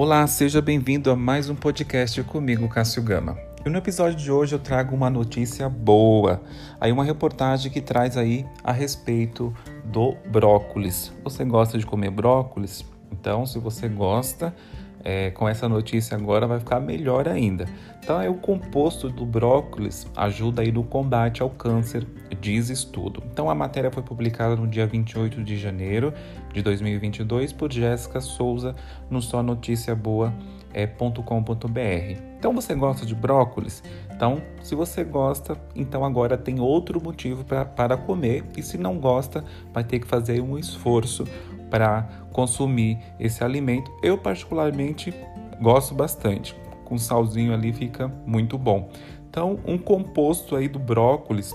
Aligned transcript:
Olá, 0.00 0.24
seja 0.28 0.62
bem-vindo 0.62 1.10
a 1.10 1.16
mais 1.16 1.50
um 1.50 1.56
podcast 1.56 2.22
comigo, 2.22 2.68
Cássio 2.68 3.02
Gama. 3.02 3.36
E 3.66 3.68
no 3.68 3.78
episódio 3.78 4.16
de 4.16 4.30
hoje 4.30 4.54
eu 4.54 4.60
trago 4.60 4.94
uma 4.94 5.10
notícia 5.10 5.68
boa, 5.68 6.40
aí 6.80 6.92
uma 6.92 7.02
reportagem 7.02 7.68
que 7.68 7.80
traz 7.80 8.16
aí 8.16 8.46
a 8.62 8.70
respeito 8.70 9.52
do 9.86 10.14
brócolis. 10.30 11.12
Você 11.24 11.44
gosta 11.44 11.76
de 11.76 11.84
comer 11.84 12.12
brócolis? 12.12 12.84
Então, 13.10 13.44
se 13.44 13.58
você 13.58 13.88
gosta, 13.88 14.54
é, 15.02 15.32
com 15.32 15.48
essa 15.48 15.68
notícia 15.68 16.16
agora 16.16 16.46
vai 16.46 16.60
ficar 16.60 16.78
melhor 16.78 17.26
ainda. 17.26 17.66
Então, 18.00 18.20
é 18.20 18.30
o 18.30 18.34
composto 18.34 19.08
do 19.08 19.26
brócolis 19.26 20.06
ajuda 20.16 20.62
aí 20.62 20.70
no 20.70 20.84
combate 20.84 21.42
ao 21.42 21.50
câncer, 21.50 22.06
diz 22.40 22.70
estudo. 22.70 23.22
Então, 23.32 23.50
a 23.50 23.54
matéria 23.54 23.90
foi 23.90 24.02
publicada 24.02 24.56
no 24.56 24.66
dia 24.66 24.86
28 24.86 25.42
de 25.42 25.56
janeiro 25.56 26.12
de 26.52 26.62
2022 26.62 27.52
por 27.52 27.72
Jéssica 27.72 28.20
Souza 28.20 28.74
no 29.10 29.20
só 29.20 29.42
notícia 29.42 29.94
boa 29.94 30.32
é, 30.72 30.86
.com.br. 30.86 32.28
Então 32.38 32.54
você 32.54 32.74
gosta 32.74 33.04
de 33.04 33.14
brócolis? 33.14 33.82
Então, 34.14 34.40
se 34.62 34.74
você 34.74 35.02
gosta, 35.02 35.56
então 35.74 36.04
agora 36.04 36.36
tem 36.36 36.60
outro 36.60 37.02
motivo 37.02 37.44
pra, 37.44 37.64
para 37.64 37.96
comer 37.96 38.44
e 38.56 38.62
se 38.62 38.78
não 38.78 38.98
gosta, 38.98 39.44
vai 39.72 39.82
ter 39.82 39.98
que 39.98 40.06
fazer 40.06 40.40
um 40.40 40.58
esforço 40.58 41.24
para 41.68 42.08
consumir 42.32 42.98
esse 43.18 43.42
alimento. 43.42 43.90
Eu 44.02 44.16
particularmente 44.16 45.12
gosto 45.60 45.94
bastante. 45.94 46.54
Com 46.84 46.96
salzinho 46.96 47.52
ali 47.52 47.72
fica 47.72 48.08
muito 48.24 48.56
bom. 48.56 48.88
Então, 49.28 49.58
um 49.66 49.76
composto 49.76 50.56
aí 50.56 50.68
do 50.68 50.78
brócolis 50.78 51.54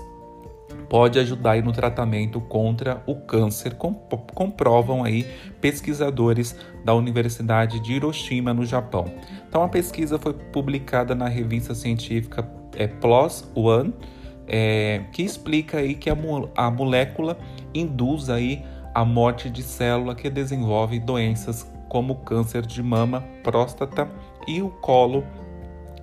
pode 0.94 1.18
ajudar 1.18 1.50
aí 1.50 1.60
no 1.60 1.72
tratamento 1.72 2.40
contra 2.40 3.02
o 3.04 3.16
câncer, 3.16 3.74
comprovam 4.32 5.02
aí 5.02 5.26
pesquisadores 5.60 6.56
da 6.84 6.94
Universidade 6.94 7.80
de 7.80 7.94
Hiroshima, 7.94 8.54
no 8.54 8.64
Japão. 8.64 9.06
Então, 9.48 9.64
a 9.64 9.68
pesquisa 9.68 10.20
foi 10.20 10.32
publicada 10.32 11.12
na 11.12 11.26
revista 11.26 11.74
científica 11.74 12.48
é, 12.76 12.86
PLOS 12.86 13.50
ONE, 13.56 13.92
é, 14.46 15.02
que 15.10 15.24
explica 15.24 15.78
aí 15.78 15.96
que 15.96 16.08
a, 16.08 16.16
a 16.56 16.70
molécula 16.70 17.36
induz 17.74 18.30
aí 18.30 18.64
a 18.94 19.04
morte 19.04 19.50
de 19.50 19.64
célula 19.64 20.14
que 20.14 20.30
desenvolve 20.30 21.00
doenças 21.00 21.68
como 21.88 22.18
câncer 22.18 22.64
de 22.64 22.80
mama, 22.80 23.24
próstata 23.42 24.08
e 24.46 24.62
o 24.62 24.70
colo 24.70 25.24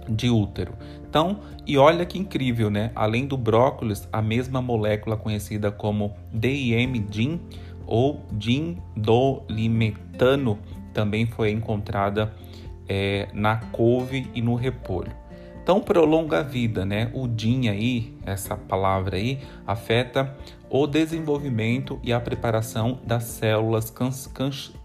de 0.10 0.30
útero. 0.30 0.74
Então, 1.08 1.40
e 1.66 1.78
olha 1.78 2.06
que 2.06 2.18
incrível, 2.18 2.70
né? 2.70 2.92
Além 2.96 3.28
do 3.28 3.38
brócolis, 3.38 4.08
a 4.12 4.22
mesma 4.22 4.62
molécula 4.62 5.16
conhecida 5.18 5.72
como 5.72 6.14
DIM-DIN 6.34 7.40
ou 7.86 8.26
dindolimetano 8.32 10.58
também 10.94 11.26
foi 11.26 11.52
encontrada 11.52 12.34
é, 12.88 13.28
na 13.34 13.58
couve 13.58 14.30
e 14.34 14.42
no 14.42 14.56
repolho. 14.56 15.12
Então 15.64 15.80
prolonga 15.80 16.40
a 16.40 16.44
vida, 16.44 16.86
né? 16.86 17.12
O 17.14 17.28
DIN 17.28 17.70
aí, 17.70 18.18
essa 18.26 18.58
palavra 18.58 19.18
aí, 19.18 19.40
afeta 19.66 20.36
o 20.70 20.88
desenvolvimento 20.88 22.00
e 22.02 22.12
a 22.12 22.20
preparação 22.20 23.00
das 23.06 23.26
células 23.26 23.94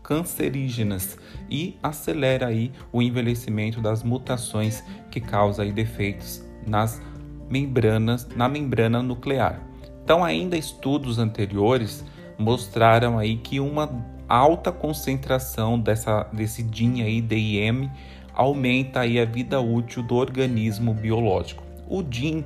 cancerígenas 0.03 1.17
e 1.51 1.79
acelera 1.83 2.49
aí 2.49 2.73
o 2.93 3.01
envelhecimento 3.01 3.81
das 3.81 4.03
mutações 4.03 4.83
que 5.11 5.21
causam 5.21 5.65
aí 5.65 5.73
defeitos 5.73 6.45
nas 6.67 7.01
membranas, 7.49 8.29
na 8.35 8.49
membrana 8.49 9.03
nuclear. 9.03 9.61
Então 10.05 10.25
ainda 10.25 10.57
estudos 10.57 11.19
anteriores 11.19 12.05
mostraram 12.39 13.19
aí 13.19 13.37
que 13.37 13.61
uma 13.61 13.89
alta 14.29 14.73
concentração 14.73 15.79
dessa, 15.79 16.25
desse 16.33 16.63
DIN 16.63 17.03
aí, 17.03 17.21
DIM, 17.21 17.91
aumenta 18.37 19.01
aí 19.01 19.19
a 19.19 19.25
vida 19.25 19.61
útil 19.61 20.03
do 20.03 20.15
organismo 20.15 20.95
biológico. 20.95 21.65
O 21.89 22.03
DIN 22.03 22.45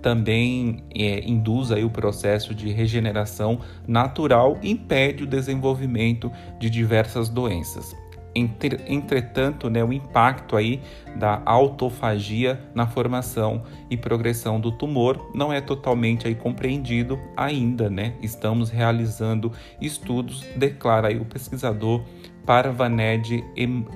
também 0.00 0.82
é, 0.94 1.20
induz 1.28 1.70
aí 1.70 1.84
o 1.84 1.90
processo 1.90 2.54
de 2.54 2.70
regeneração 2.70 3.60
natural 3.86 4.58
e 4.62 4.70
impede 4.70 5.22
o 5.22 5.26
desenvolvimento 5.26 6.30
de 6.58 6.68
diversas 6.68 7.28
doenças. 7.28 7.94
Entretanto, 8.34 9.68
né, 9.68 9.84
o 9.84 9.92
impacto 9.92 10.56
aí 10.56 10.80
da 11.16 11.42
autofagia 11.44 12.58
na 12.74 12.86
formação 12.86 13.62
e 13.90 13.96
progressão 13.96 14.58
do 14.58 14.72
tumor 14.72 15.30
não 15.34 15.52
é 15.52 15.60
totalmente 15.60 16.26
aí 16.26 16.34
compreendido 16.34 17.18
ainda, 17.36 17.90
né? 17.90 18.14
Estamos 18.22 18.70
realizando 18.70 19.52
estudos, 19.82 20.46
declara 20.56 21.08
aí 21.08 21.18
o 21.18 21.26
pesquisador 21.26 22.02
Parvaned 22.46 23.44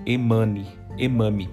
Emani, 0.04 0.66
Emami. 0.98 1.48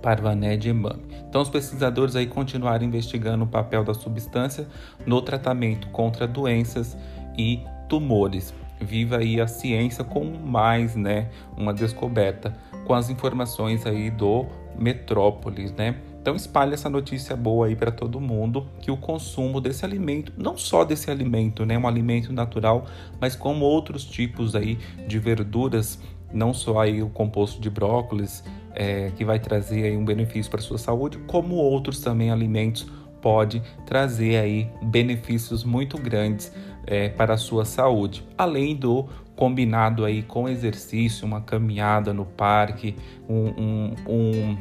Parvaned 0.00 0.68
Emami. 0.68 1.02
Então, 1.28 1.40
os 1.40 1.48
pesquisadores 1.48 2.16
aí 2.16 2.26
continuaram 2.26 2.84
investigando 2.84 3.44
o 3.44 3.46
papel 3.46 3.84
da 3.84 3.94
substância 3.94 4.66
no 5.06 5.22
tratamento 5.22 5.88
contra 5.88 6.26
doenças 6.26 6.96
e 7.38 7.60
tumores 7.88 8.52
viva 8.82 9.18
aí 9.18 9.40
a 9.40 9.46
ciência 9.46 10.04
com 10.04 10.24
mais, 10.24 10.96
né, 10.96 11.30
uma 11.56 11.72
descoberta 11.72 12.54
com 12.84 12.94
as 12.94 13.08
informações 13.08 13.86
aí 13.86 14.10
do 14.10 14.46
Metrópolis, 14.76 15.72
né? 15.72 15.96
Então 16.20 16.36
espalhe 16.36 16.72
essa 16.72 16.88
notícia 16.88 17.36
boa 17.36 17.66
aí 17.66 17.74
para 17.74 17.90
todo 17.90 18.20
mundo 18.20 18.66
que 18.80 18.90
o 18.90 18.96
consumo 18.96 19.60
desse 19.60 19.84
alimento, 19.84 20.32
não 20.36 20.56
só 20.56 20.84
desse 20.84 21.10
alimento, 21.10 21.66
né, 21.66 21.76
um 21.76 21.86
alimento 21.86 22.32
natural, 22.32 22.86
mas 23.20 23.34
como 23.34 23.64
outros 23.64 24.04
tipos 24.04 24.54
aí 24.54 24.78
de 25.06 25.18
verduras, 25.18 25.98
não 26.32 26.52
só 26.54 26.80
aí 26.80 27.02
o 27.02 27.08
composto 27.08 27.60
de 27.60 27.70
brócolis, 27.70 28.44
é, 28.74 29.10
que 29.16 29.24
vai 29.24 29.38
trazer 29.38 29.84
aí 29.84 29.96
um 29.96 30.04
benefício 30.04 30.50
para 30.50 30.60
sua 30.60 30.78
saúde, 30.78 31.18
como 31.26 31.54
outros 31.56 32.00
também 32.00 32.30
alimentos 32.30 32.86
pode 33.20 33.62
trazer 33.86 34.36
aí 34.36 34.68
benefícios 34.82 35.62
muito 35.62 35.96
grandes 35.96 36.52
é, 36.86 37.08
para 37.08 37.34
a 37.34 37.36
sua 37.36 37.64
saúde, 37.64 38.26
além 38.36 38.74
do 38.74 39.08
combinado 39.36 40.04
aí 40.04 40.22
com 40.22 40.48
exercício, 40.48 41.26
uma 41.26 41.40
caminhada 41.40 42.12
no 42.12 42.24
parque, 42.24 42.96
um, 43.28 43.48
um, 43.48 43.94
um, 44.08 44.58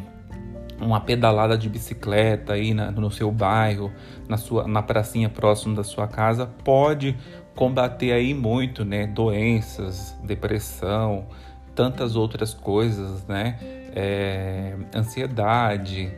uma 0.80 1.02
pedalada 1.02 1.58
de 1.58 1.68
bicicleta 1.68 2.54
aí 2.54 2.74
na, 2.74 2.92
no 2.92 3.12
seu 3.12 3.32
bairro, 3.32 3.92
na 4.30 4.38
sua 4.38 4.68
na 4.68 4.82
pracinha 4.82 5.30
próximo 5.30 5.76
da 5.76 5.84
sua 5.84 6.08
casa, 6.08 6.46
pode 6.64 7.18
combater 7.56 8.12
aí 8.14 8.34
muito, 8.34 8.86
né, 8.86 9.08
doenças, 9.08 10.18
depressão, 10.24 11.28
tantas 11.76 12.16
outras 12.16 12.54
coisas, 12.54 13.26
né, 13.28 13.58
é, 13.94 14.76
ansiedade, 14.96 16.12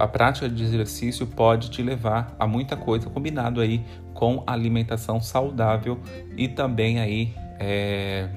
a 0.00 0.08
prática 0.08 0.48
de 0.48 0.62
exercício 0.62 1.26
pode 1.26 1.70
te 1.70 1.82
levar 1.82 2.34
a 2.38 2.46
muita 2.46 2.76
coisa 2.76 3.10
combinado 3.10 3.60
aí 3.60 3.84
com 4.14 4.42
alimentação 4.46 5.20
saudável 5.20 6.00
e 6.36 6.48
também 6.48 7.00
aí 7.00 7.34
é, 7.58 8.28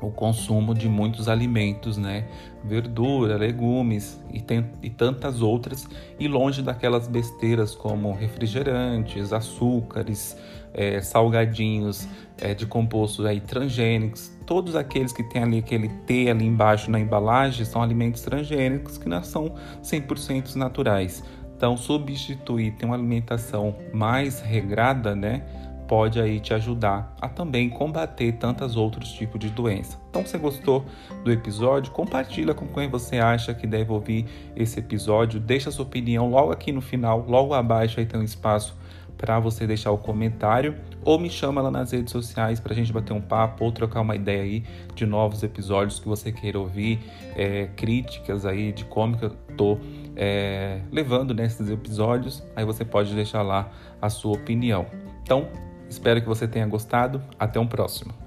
o 0.00 0.10
consumo 0.10 0.74
de 0.74 0.88
muitos 0.88 1.28
alimentos, 1.28 1.96
né? 1.96 2.26
Verdura, 2.62 3.36
legumes 3.36 4.20
e, 4.32 4.40
tem, 4.40 4.64
e 4.82 4.90
tantas 4.90 5.40
outras, 5.40 5.88
e 6.18 6.28
longe 6.28 6.62
daquelas 6.62 7.08
besteiras 7.08 7.74
como 7.74 8.12
refrigerantes, 8.12 9.32
açúcares, 9.32 10.36
é, 10.74 11.00
salgadinhos 11.00 12.06
é, 12.38 12.54
de 12.54 12.66
compostos 12.66 13.24
aí 13.24 13.40
transgênicos, 13.40 14.30
todos 14.44 14.76
aqueles 14.76 15.12
que 15.12 15.22
tem 15.22 15.42
ali 15.42 15.58
aquele 15.58 15.88
T 15.88 16.28
ali 16.28 16.44
embaixo 16.44 16.90
na 16.90 17.00
embalagem 17.00 17.64
são 17.64 17.82
alimentos 17.82 18.22
transgênicos 18.22 18.98
que 18.98 19.08
não 19.08 19.22
são 19.22 19.54
100% 19.82 20.54
naturais. 20.56 21.24
Então, 21.56 21.74
substituir, 21.74 22.72
ter 22.72 22.84
uma 22.84 22.94
alimentação 22.94 23.74
mais 23.90 24.40
regrada, 24.40 25.16
né? 25.16 25.42
Pode 25.88 26.20
aí 26.20 26.40
te 26.40 26.52
ajudar 26.52 27.14
a 27.20 27.28
também 27.28 27.68
combater 27.70 28.32
tantos 28.32 28.76
outros 28.76 29.12
tipos 29.12 29.38
de 29.38 29.48
doença. 29.50 29.98
Então, 30.10 30.24
se 30.24 30.32
você 30.32 30.38
gostou 30.38 30.84
do 31.24 31.30
episódio, 31.30 31.92
compartilha 31.92 32.54
com 32.54 32.66
quem 32.66 32.88
você 32.88 33.18
acha 33.18 33.54
que 33.54 33.66
deve 33.66 33.92
ouvir 33.92 34.26
esse 34.56 34.80
episódio. 34.80 35.38
Deixa 35.38 35.70
sua 35.70 35.84
opinião 35.84 36.28
logo 36.30 36.52
aqui 36.52 36.72
no 36.72 36.80
final, 36.80 37.24
logo 37.28 37.54
abaixo 37.54 38.00
aí 38.00 38.06
tem 38.06 38.18
um 38.18 38.24
espaço 38.24 38.76
para 39.16 39.40
você 39.40 39.66
deixar 39.66 39.90
o 39.90 39.98
comentário 39.98 40.76
ou 41.04 41.18
me 41.18 41.30
chama 41.30 41.62
lá 41.62 41.70
nas 41.70 41.92
redes 41.92 42.12
sociais 42.12 42.60
para 42.60 42.72
a 42.72 42.76
gente 42.76 42.92
bater 42.92 43.12
um 43.12 43.20
papo 43.20 43.64
ou 43.64 43.72
trocar 43.72 44.00
uma 44.00 44.14
ideia 44.14 44.42
aí 44.42 44.64
de 44.94 45.06
novos 45.06 45.42
episódios 45.42 45.98
que 45.98 46.06
você 46.06 46.30
queira 46.30 46.58
ouvir, 46.58 46.98
é, 47.34 47.68
críticas 47.76 48.44
aí 48.44 48.72
de 48.72 48.84
como 48.84 49.16
que 49.16 49.24
eu 49.24 49.30
tô 49.56 49.78
é, 50.14 50.80
levando 50.92 51.32
nesses 51.32 51.70
episódios. 51.70 52.42
Aí 52.54 52.64
você 52.64 52.84
pode 52.84 53.14
deixar 53.14 53.42
lá 53.42 53.70
a 54.00 54.10
sua 54.10 54.34
opinião. 54.34 54.86
Então, 55.22 55.48
espero 55.88 56.20
que 56.20 56.28
você 56.28 56.46
tenha 56.46 56.66
gostado. 56.66 57.22
Até 57.38 57.58
um 57.58 57.66
próximo. 57.66 58.25